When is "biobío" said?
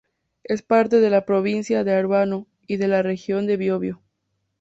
3.57-4.01